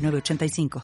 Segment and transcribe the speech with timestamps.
[0.00, 0.82] 906985.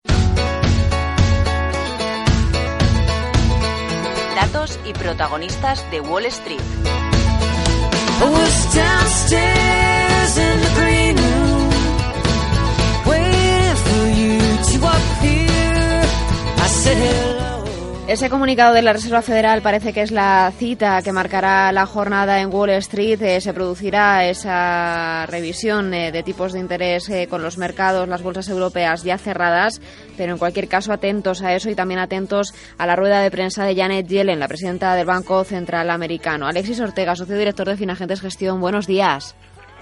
[4.34, 6.61] Datos y protagonistas de Wall Street.
[18.08, 22.40] Ese comunicado de la Reserva Federal parece que es la cita que marcará la jornada
[22.40, 23.20] en Wall Street.
[23.20, 28.22] Eh, se producirá esa revisión eh, de tipos de interés eh, con los mercados, las
[28.22, 29.80] bolsas europeas ya cerradas,
[30.16, 33.64] pero en cualquier caso atentos a eso y también atentos a la rueda de prensa
[33.64, 36.46] de Janet Yellen, la presidenta del Banco Central Americano.
[36.46, 39.34] Alexis Ortega, socio director de Finagentes Gestión, buenos días.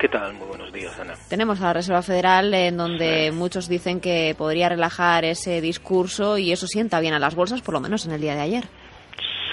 [0.05, 0.35] ¿Qué tal?
[0.35, 1.15] Muy buenos días, Ana.
[1.31, 6.53] Tenemos a la Reserva Federal en donde muchos dicen que podría relajar ese discurso y
[6.53, 8.65] eso sienta bien a las bolsas, por lo menos en el día de ayer.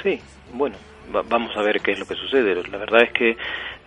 [0.03, 0.19] Sí,
[0.51, 0.75] bueno,
[1.11, 2.55] vamos a ver qué es lo que sucede.
[2.69, 3.37] La verdad es que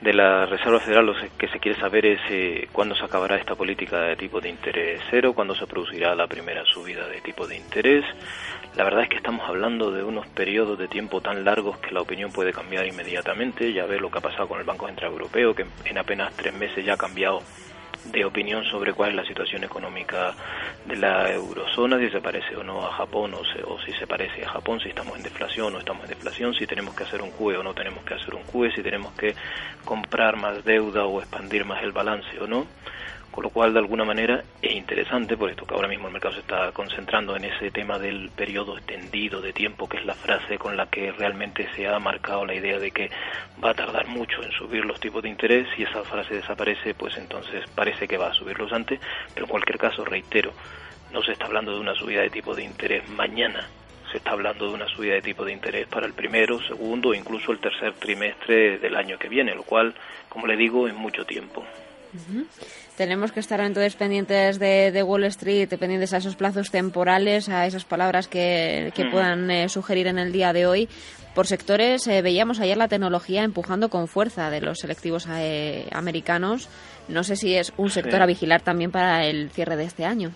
[0.01, 3.55] de la Reserva Federal lo que se quiere saber es eh, cuándo se acabará esta
[3.55, 7.57] política de tipo de interés cero, cuándo se producirá la primera subida de tipo de
[7.57, 8.05] interés.
[8.77, 12.01] La verdad es que estamos hablando de unos periodos de tiempo tan largos que la
[12.01, 13.73] opinión puede cambiar inmediatamente.
[13.73, 16.53] Ya ve lo que ha pasado con el Banco Central Europeo, que en apenas tres
[16.55, 17.41] meses ya ha cambiado
[18.05, 20.35] de opinión sobre cuál es la situación económica
[20.85, 24.45] de la eurozona, si se parece o no a Japón o, o, si se parece
[24.45, 27.31] a Japón, si estamos en deflación o estamos en deflación, si tenemos que hacer un
[27.31, 29.35] QE o no tenemos que hacer un QE, si tenemos que
[29.85, 32.67] comprar más deuda o expandir más el balance o no
[33.35, 36.35] con lo cual de alguna manera es interesante, por esto que ahora mismo el mercado
[36.35, 40.57] se está concentrando en ese tema del periodo extendido de tiempo, que es la frase
[40.57, 43.11] con la que realmente se ha marcado la idea de que
[43.63, 47.17] va a tardar mucho en subir los tipos de interés, si esa frase desaparece, pues
[47.17, 49.01] entonces parece que va a subirlos antes,
[49.35, 50.53] pero en cualquier caso, reitero,
[51.13, 53.69] no se está hablando de una subida de tipo de interés mañana,
[54.13, 57.15] se está hablando de una subida de tipo de interés para el primero, segundo o
[57.15, 59.93] incluso el tercer trimestre del año que viene, lo cual,
[60.29, 61.65] como le digo, es mucho tiempo.
[62.97, 67.85] Tenemos que estar entonces pendientes de, Wall Street, pendientes a esos plazos temporales, a esas
[67.85, 70.89] palabras que, que puedan eh, sugerir en el día de hoy.
[71.35, 76.69] Por sectores, eh, veíamos ayer la tecnología empujando con fuerza de los selectivos eh, americanos.
[77.09, 80.31] No sé si es un sector a vigilar también para el cierre de este año.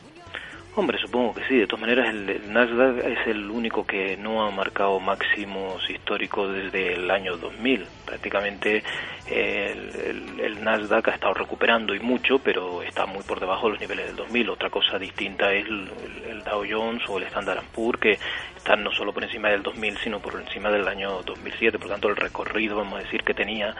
[0.79, 1.57] Hombre, supongo que sí.
[1.57, 6.95] De todas maneras, el, Nasdaq es el único que no ha marcado máximos históricos desde
[6.95, 7.85] el año 2000.
[8.07, 8.85] Prácticamente
[9.27, 14.07] el, Nasdaq ha estado recuperando y mucho, pero está muy por debajo de los niveles
[14.07, 14.51] del 2000.
[14.51, 15.91] Otra cosa distinta es el,
[16.29, 18.19] el Dow Jones o el Standard Poor's, que
[18.59, 21.79] están no solo por encima del 2000, sino por encima del año 2007.
[21.79, 23.75] Por tanto, el recorrido, vamos a decir, que tenía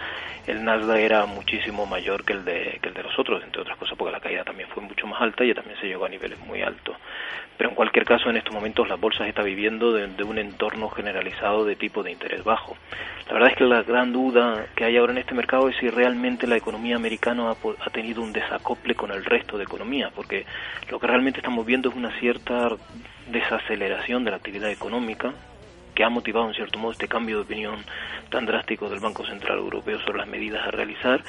[0.47, 3.77] el Nasdaq era muchísimo mayor que el de, que el de los otros, entre otras
[3.77, 6.39] cosas porque la caída también fue mucho más alta y también se llegó a niveles
[6.41, 6.97] muy altos.
[7.59, 11.65] Pero en cualquier caso, en estos momentos las bolsas están viviendo de, un entorno generalizado
[11.65, 12.77] de tipo de interés bajo.
[13.27, 15.91] La verdad es que la gran duda que hay ahora en este mercado es si
[15.91, 20.47] realmente la economía americana ha, ha tenido un desacople con el resto de economías, porque
[20.89, 22.71] lo que realmente estamos viendo es una cierta
[23.31, 25.33] desaceleración de la actividad económica,
[25.95, 27.85] que ha motivado en cierto modo este cambio de opinión
[28.31, 31.25] tan drástico del Banco Central Europeo sobre las medidas a realizar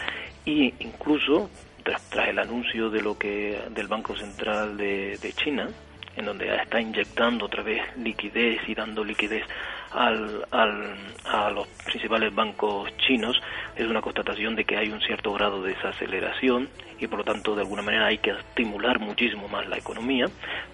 [0.46, 1.50] y incluso
[1.84, 5.70] tras, el anuncio de lo que del Banco Central de, de China,
[6.16, 9.44] en donde está inyectando otra vez liquidez y dando liquidez
[9.92, 10.96] al, al,
[11.26, 13.42] a los principales bancos chinos
[13.76, 16.70] es una constatación de que hay un cierto grado de desaceleración
[17.00, 20.26] y por lo tanto de alguna manera hay que estimular muchísimo más la economía.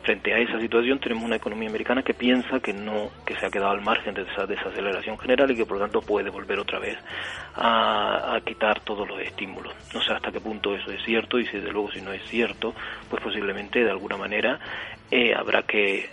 [0.02, 3.52] Frente a esa situación tenemos una economía americana que piensa que no que se ha
[3.52, 6.80] quedado al margen de esa desaceleración general y que por lo tanto puede volver otra
[6.80, 6.98] vez
[7.56, 9.74] a, a quitar todos los estímulos.
[9.94, 12.24] No sé hasta qué punto eso es cierto y si desde luego si no es
[12.28, 12.74] cierto,
[13.10, 14.60] pues posiblemente de alguna manera
[15.12, 16.10] eh, habrá que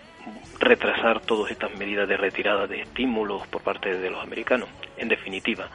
[0.59, 4.69] retrasar todas estas medidas de retirada de estímulos por parte de los americanos.
[4.97, 5.69] En definitiva,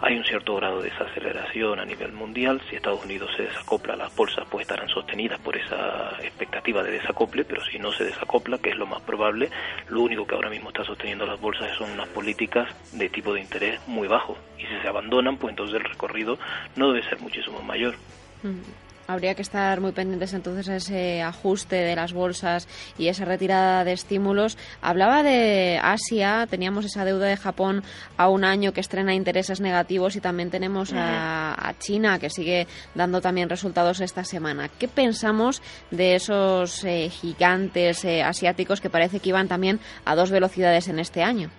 [0.00, 2.60] hay un cierto grado de desaceleración a nivel mundial.
[2.68, 7.44] Si Estados Unidos se desacopla, las bolsas pues estarán sostenidas por esa expectativa de desacople,
[7.44, 9.50] pero si no se desacopla, que es lo más probable,
[9.88, 13.40] lo único que ahora mismo está sosteniendo las bolsas son unas políticas de tipo de
[13.40, 14.36] interés muy bajo.
[14.58, 16.38] Y si se abandonan, pues entonces el recorrido
[16.76, 17.94] no debe ser muchísimo mayor.
[18.42, 18.83] Mm.
[19.06, 22.66] Habría que estar muy pendientes entonces a ese ajuste de las bolsas
[22.96, 24.56] y esa retirada de estímulos.
[24.80, 27.82] Hablaba de Asia, teníamos esa deuda de Japón
[28.16, 33.20] a un año que estrena intereses negativos y también tenemos a, China que sigue dando
[33.20, 34.70] también resultados esta semana.
[34.78, 35.60] ¿Qué pensamos
[35.90, 40.98] de esos eh, gigantes eh, asiáticos que parece que iban también a dos velocidades en
[40.98, 41.50] este año?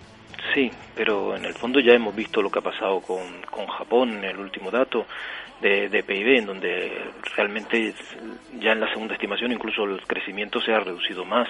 [0.54, 4.18] Sí, pero en el fondo ya hemos visto lo que ha pasado con, con Japón
[4.18, 5.06] en el último dato
[5.60, 6.92] de, de, PIB, en donde
[7.34, 7.94] realmente
[8.58, 11.48] ya en la segunda estimación incluso el crecimiento se ha reducido más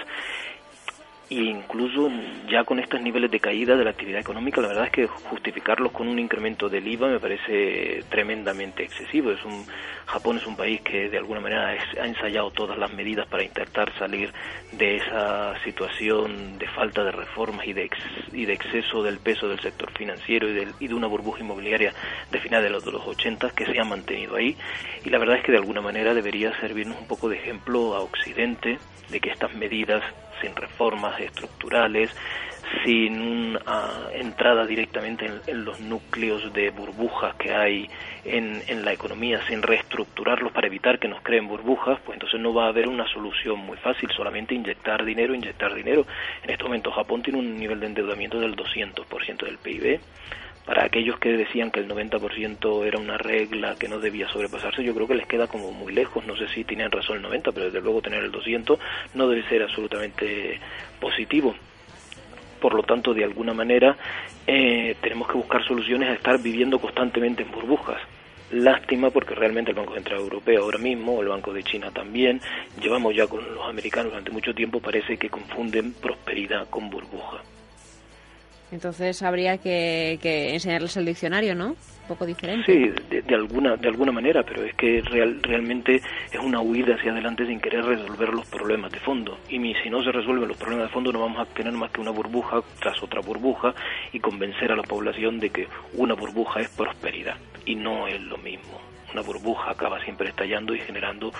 [1.28, 2.08] e incluso
[2.48, 5.90] ya con estos niveles de caída de la actividad económica, la verdad es que justificarlos
[5.90, 9.32] con un incremento del IVA me parece tremendamente excesivo.
[9.32, 9.66] Es un,
[10.06, 13.92] Japón es un país que de alguna manera ha ensayado todas las medidas para intentar
[13.98, 14.32] salir
[14.72, 17.90] de esa situación de falta de reformas y de,
[18.32, 21.92] y de exceso del peso del sector financiero y, y de una burbuja inmobiliaria
[22.30, 24.56] de finales de los, de los 80 que se ha mantenido ahí.
[25.04, 28.00] Y la verdad es que de alguna manera debería servirnos un poco de ejemplo a
[28.00, 28.78] Occidente
[29.10, 30.02] de que estas medidas
[30.40, 32.10] sin reformas estructurales,
[32.84, 37.88] sin una entrada directamente en, los núcleos de burbujas que hay
[38.24, 42.52] en, en, la economía, sin reestructurarlos para evitar que nos creen burbujas, pues entonces no
[42.52, 46.06] va a haber una solución muy fácil, solamente inyectar dinero, inyectar dinero.
[46.42, 50.00] En este momento Japón tiene un nivel de endeudamiento del 200% del PIB
[50.66, 54.94] para aquellos que decían que el 90% era una regla que no debía sobrepasarse, yo
[54.94, 56.26] creo que les queda como muy lejos.
[56.26, 58.76] No sé si tienen razón el 90, pero desde luego tener el 200
[59.14, 60.58] no debe ser absolutamente
[61.00, 61.54] positivo.
[62.60, 63.96] Por lo tanto, de alguna manera,
[64.44, 68.02] eh, tenemos que buscar soluciones a estar viviendo constantemente en burbujas.
[68.50, 72.40] Lástima porque realmente el Banco Central Europeo ahora mismo, el Banco de China también,
[72.80, 77.42] llevamos ya con los americanos durante mucho tiempo, parece que confunden prosperidad con burbuja.
[78.72, 80.18] Entonces habría que,
[80.52, 81.68] enseñarles el diccionario, ¿no?
[81.68, 82.64] Un poco diferente.
[82.66, 87.12] Sí, de, alguna de alguna manera, pero es que real, realmente es una huida hacia
[87.12, 89.38] adelante sin querer resolver los problemas de fondo.
[89.48, 92.00] Y si no se resuelven los problemas de fondo, no vamos a tener más que
[92.00, 93.74] una burbuja tras otra burbuja
[94.12, 98.38] y convencer a la población de que una burbuja es prosperidad y no es lo
[98.38, 98.80] mismo.
[99.12, 101.32] Una burbuja acaba siempre estallando y generando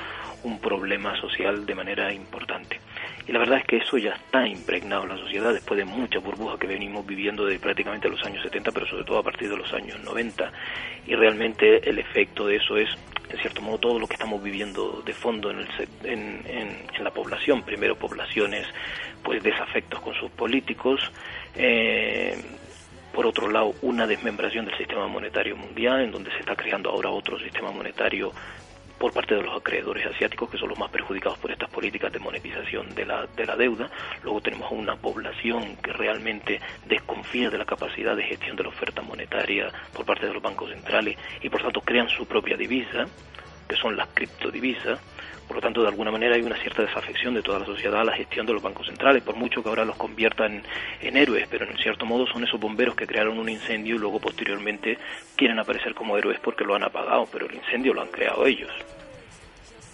[0.45, 2.81] un problema social de manera importante.
[3.29, 6.21] Y la verdad es que eso ya está impregnado en la sociedad después de mucha
[6.21, 9.57] burbuja que venimos viviendo de prácticamente los años 70, pero sobre todo a partir de
[9.57, 10.53] los años 90.
[11.07, 12.89] Y realmente el efecto de eso es,
[13.29, 15.69] en cierto modo, todo lo que estamos viviendo de fondo en, el,
[16.05, 17.63] en, en, la población.
[17.63, 18.67] Primero, poblaciones
[19.25, 21.01] pues desafectos con sus políticos.
[21.57, 22.37] Eh,
[23.13, 27.11] por otro lado, una desmembración del sistema monetario mundial, en donde se está creando ahora
[27.11, 28.31] otro sistema monetario
[28.99, 32.19] por parte de los acreedores asiáticos, que son los más perjudicados por estas políticas de
[32.19, 33.91] monetización de la, de la deuda.
[34.23, 39.03] Luego tenemos una población que realmente desconfía de la capacidad de gestión de la oferta
[39.03, 43.07] monetaria por parte de los bancos centrales y por tanto crean su propia divisa,
[43.69, 45.01] que son las criptodivisas
[45.47, 48.05] por lo tanto, de alguna manera hay una cierta desafección de toda la sociedad a
[48.05, 50.63] la gestión de los bancos centrales, por mucho que ahora los conviertan
[51.01, 54.19] en héroes, pero en cierto modo son esos bomberos que crearon un incendio y luego
[54.19, 54.99] posteriormente
[55.37, 58.73] quieren aparecer como héroes porque lo han apagado, pero el incendio lo han creado ellos.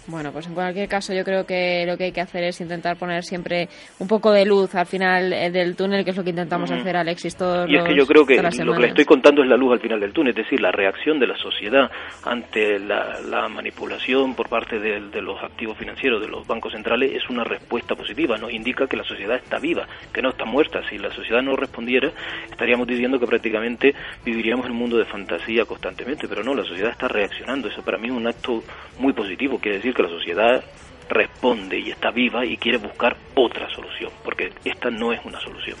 [0.07, 2.97] Bueno, pues en cualquier caso yo creo que lo que hay que hacer es intentar
[2.97, 3.69] poner siempre
[3.99, 6.97] un poco de luz al final eh, del túnel, que es lo que intentamos hacer,
[6.97, 9.55] Alexis, todos Y es que yo creo que lo que le estoy contando es la
[9.55, 11.89] luz al final del túnel, es decir, la reacción de la sociedad
[12.23, 17.29] ante la, manipulación por parte de, de, los activos financieros de los bancos centrales es
[17.29, 20.81] una respuesta positiva, nos indica que la sociedad está viva, que no está muerta.
[20.89, 22.11] Si la sociedad no respondiera,
[22.49, 23.93] estaríamos diciendo que prácticamente
[24.25, 27.67] viviríamos en un mundo de fantasía constantemente, pero no, la sociedad está reaccionando.
[27.67, 28.63] Eso para mí es un acto
[28.99, 30.63] muy positivo, quiere decir que la sociedad
[31.09, 35.77] responde y está viva y quiere buscar otra solución, porque esta no es una solución.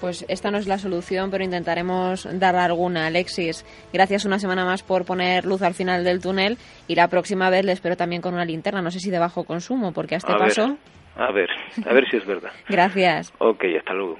[0.00, 3.06] Pues esta no es la solución, pero intentaremos dar alguna.
[3.06, 7.48] Alexis, gracias una semana más por poner luz al final del túnel y la próxima
[7.48, 10.18] vez le espero también con una linterna, no sé si de bajo consumo, porque a
[10.18, 10.76] este paso...
[11.16, 11.48] a ver,
[11.86, 12.50] a ver si es verdad.
[12.68, 13.32] gracias.
[13.38, 14.18] Ok, hasta luego.